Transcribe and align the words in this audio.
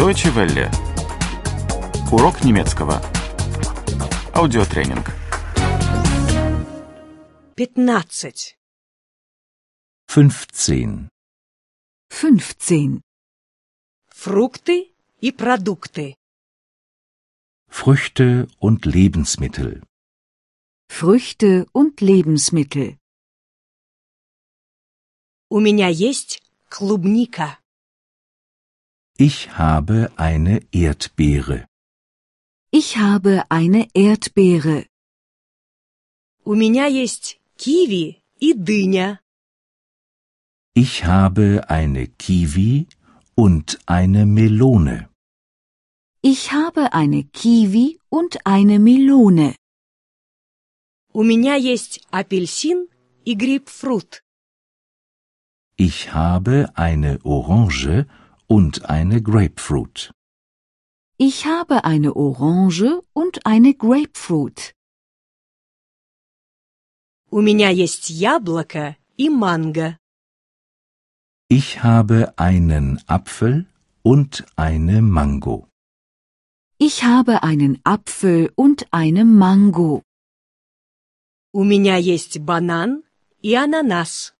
Deutsche 0.00 0.34
Welle. 0.34 0.70
Урок 2.10 2.42
немецкого. 2.42 3.02
Аудиотренинг. 4.32 5.06
15. 7.58 8.56
15. 10.08 11.10
15. 12.08 13.02
Фрукты 14.08 14.90
и 15.20 15.32
продукты. 15.32 16.16
Früchte 17.68 18.48
und 18.58 18.86
Lebensmittel. 18.86 19.84
Früchte 20.88 21.66
und 21.74 22.00
Lebensmittel. 22.00 22.96
У 25.50 25.60
меня 25.60 25.88
есть 25.88 26.42
клубника. 26.70 27.59
Ich 29.19 29.57
habe 29.57 30.11
eine 30.17 30.61
Erdbeere. 30.71 31.65
Ich 32.71 32.97
habe 32.97 33.43
eine 33.49 33.87
Erdbeere. 33.93 34.85
У 36.43 36.53
меня 36.53 36.85
есть 36.85 37.39
киви 37.57 38.21
и 38.39 38.53
дыня. 38.53 39.19
Ich 40.75 41.05
habe 41.05 41.69
eine 41.69 42.07
Kiwi 42.07 42.87
und 43.35 43.79
eine 43.85 44.25
Melone. 44.25 45.09
Ich 46.21 46.51
habe 46.51 46.91
eine 46.91 47.23
Kiwi 47.23 47.99
und 48.09 48.45
eine 48.45 48.79
Melone. 48.79 49.55
У 51.13 51.23
меня 51.23 51.55
есть 51.55 52.01
апельсин 52.11 52.89
и 53.23 53.35
грейпфрут. 53.35 54.21
Ich 55.77 56.13
habe 56.13 56.69
eine 56.75 57.19
Orange 57.23 58.05
und 58.49 58.89
eine 58.89 59.21
Grapefruit. 59.21 60.11
Ich 61.17 61.45
habe 61.45 61.85
eine 61.85 62.15
Orange 62.15 63.01
und 63.13 63.45
eine 63.45 63.73
Grapefruit. 63.73 64.73
У 67.31 67.41
меня 67.41 67.69
есть 67.69 68.09
яблоко 68.09 68.95
и 69.17 69.29
манго. 69.29 69.97
Ich 71.49 71.83
habe 71.83 72.33
einen 72.37 73.01
Apfel 73.07 73.65
und 74.03 74.45
eine 74.55 75.01
Mango. 75.01 75.67
Ich 76.77 77.03
habe 77.03 77.43
einen 77.43 77.79
Apfel 77.83 78.51
und 78.55 78.87
eine 78.91 79.25
Mango. 79.25 80.01
У 81.53 81.63
меня 81.63 81.95
есть 81.97 82.39
банан 82.39 83.03
и 83.41 83.53
ананас. 83.55 84.33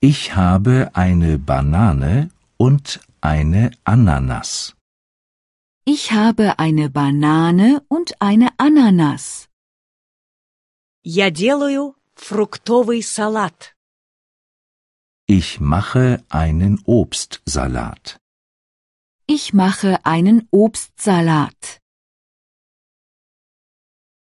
Ich 0.00 0.36
habe 0.36 0.90
eine 0.94 1.38
Banane 1.38 2.30
und 2.60 3.00
eine 3.20 3.70
Ananas. 3.84 4.74
Ich 5.84 6.12
habe 6.12 6.58
eine 6.58 6.90
Banane 6.90 7.82
und 7.88 8.20
eine 8.20 8.48
Ananas. 8.58 9.48
Я 11.04 11.30
делаю 11.30 11.94
фруктовый 12.16 13.02
салат. 13.02 13.74
Ich 15.28 15.60
mache 15.60 16.24
einen 16.28 16.82
Obstsalat. 16.84 18.18
Ich 19.28 19.52
mache 19.52 20.04
einen 20.04 20.48
Obstsalat. 20.50 21.80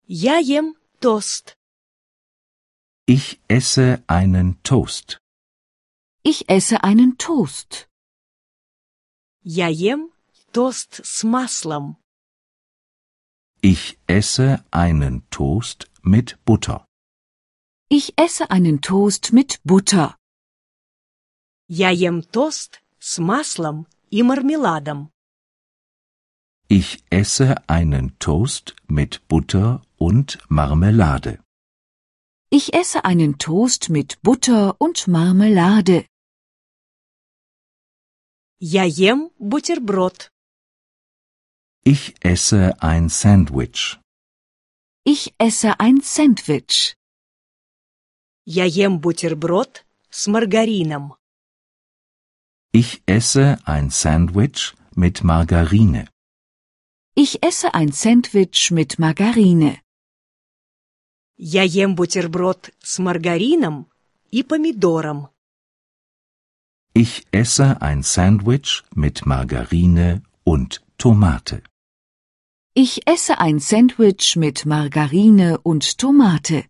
Я 0.07 0.37
ем 0.39 0.75
тост. 0.99 1.55
Ich 3.05 3.39
esse 3.47 4.03
einen 4.07 4.61
Toast. 4.63 5.19
Ich 6.23 6.49
esse 6.49 6.83
einen 6.83 7.17
Toast. 7.17 7.87
Я 9.43 9.67
ем 9.67 10.11
тост 10.51 11.01
с 11.03 11.23
маслом. 11.23 11.97
Ich 13.61 13.97
esse 14.07 14.63
einen 14.71 15.27
Toast 15.29 15.89
mit 16.03 16.37
Butter. 16.45 16.85
Ich 17.89 18.13
esse 18.17 18.51
einen 18.51 18.81
Toast 18.81 19.33
mit 19.33 19.59
Butter. 19.63 20.15
Я 21.67 21.89
ем 21.89 22.21
тост 22.23 22.81
с 22.99 23.17
маслом 23.19 23.87
и 24.09 24.23
мармеладом. 24.23 25.09
Ich 26.69 27.03
esse 27.09 27.55
einen 27.67 28.19
Toast 28.19 28.75
mit 28.87 29.25
Butter 29.27 29.81
und 29.97 30.37
Marmelade. 30.49 31.39
Ich 32.49 32.73
esse 32.73 33.05
einen 33.05 33.37
Toast 33.37 33.89
mit 33.89 34.21
Butter 34.21 34.75
und 34.79 35.07
Marmelade. 35.07 36.05
Я 38.61 38.83
ем 38.83 39.31
бутерброд. 39.39 40.31
Ich 41.83 42.15
esse 42.21 42.75
ein 42.81 43.09
Sandwich. 43.09 43.97
Ich 45.05 45.33
esse 45.37 45.79
ein 45.79 46.01
Sandwich. 46.01 46.95
Я 48.45 48.65
ем 48.65 48.99
бутерброд 48.99 49.85
с 50.09 50.27
маргарином. 50.27 51.15
Ich 52.73 53.01
esse 53.05 53.59
ein 53.65 53.89
Sandwich 53.89 54.73
mit 54.95 55.23
Margarine. 55.23 56.09
Ich 57.15 57.41
esse 57.43 57.73
ein 57.73 57.91
Sandwich 57.91 58.71
mit 58.71 58.99
Margarine. 58.99 59.81
Я 61.37 61.63
ем 61.63 61.95
бутерброд 61.95 62.71
с 62.79 62.99
маргарином 62.99 63.89
и 64.31 64.43
помидором. 64.43 65.29
Ich 66.93 67.25
esse 67.31 67.81
ein 67.81 68.01
Sandwich 68.03 68.83
mit 68.95 69.25
Margarine 69.25 70.23
und 70.43 70.81
Tomate. 70.97 71.61
Ich 72.73 73.07
esse 73.07 73.39
ein 73.39 73.59
Sandwich 73.59 74.35
mit 74.35 74.65
Margarine 74.65 75.59
und 75.61 75.97
Tomate. 75.97 76.65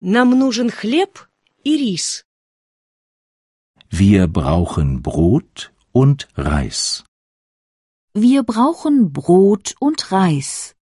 Нам 0.00 0.38
нужен 0.38 0.70
хлеб 0.70 1.12
и 1.64 1.76
рис. 1.76 2.24
Wir 3.90 4.26
brauchen 4.26 5.02
Brot 5.02 5.72
und 5.92 6.28
Reis. 6.36 7.04
Wir 8.12 8.42
brauchen 8.42 9.12
Brot 9.12 9.74
und 9.80 10.12
Reis. 10.12 10.74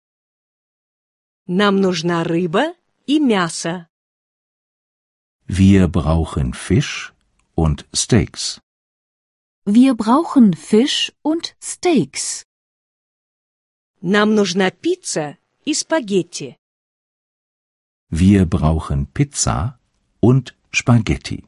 Нам 1.47 1.81
нужна 1.81 2.25
рыба 2.25 2.75
и 3.07 3.19
мясо. 3.19 3.86
Wir 5.47 5.89
brauchen 5.89 6.55
Fisch 6.55 7.13
und 7.55 7.87
Steaks. 7.95 8.61
Wir 9.65 9.95
brauchen 9.95 10.55
Fisch 10.55 11.13
und 11.23 11.55
Steaks. 11.61 12.45
Нам 14.01 14.35
нужна 14.35 14.71
пицца 14.71 15.37
и 15.65 15.75
спагетти. 15.75 16.57
Wir 18.11 18.45
brauchen 18.47 19.07
Pizza 19.07 19.79
und 20.21 20.55
Spaghetti. 20.71 21.47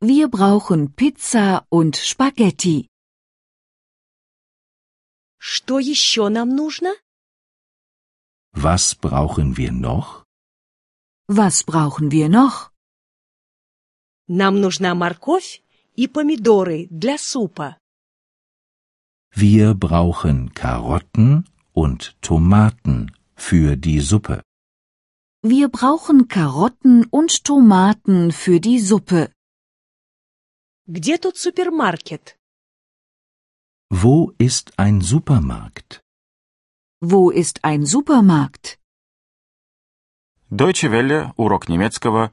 Wir 0.00 0.28
brauchen 0.28 0.94
Pizza 0.94 1.66
und 1.70 1.96
Spaghetti. 1.96 2.86
Что 5.38 5.78
еще 5.78 6.28
нам 6.28 6.54
нужно? 6.54 6.94
Was 8.52 8.94
brauchen 8.94 9.56
wir 9.56 9.72
noch? 9.72 10.24
Was 11.28 11.64
brauchen 11.64 12.10
wir 12.10 12.28
noch? 12.28 12.70
Нам 14.28 14.60
нужна 14.60 14.94
морковь 14.94 15.62
и 15.96 16.06
помидоры 16.06 16.86
для 16.90 17.16
супа. 17.18 17.78
Wir 19.34 19.74
brauchen 19.74 20.52
Karotten 20.54 21.44
und 21.72 22.16
Tomaten 22.22 23.12
für 23.34 23.76
die 23.76 24.00
Suppe. 24.00 24.42
Wir 25.42 25.68
brauchen 25.68 26.28
Karotten 26.28 27.04
und 27.18 27.44
Tomaten 27.44 28.32
für 28.32 28.58
die 28.60 28.80
Suppe. 28.80 29.32
Где 30.86 31.18
тут 31.18 31.36
супермаркет? 31.36 32.36
Wo 33.90 34.32
ist 34.38 34.66
ein 34.78 35.00
Supermarkt? 35.00 36.02
Wo 37.00 37.30
ist 37.30 37.64
ein 37.64 37.86
Supermarkt? 37.86 38.78
Deutsche 40.50 40.90
Welle. 40.90 41.32
Урок 41.36 41.68
немецкого. 41.68 42.32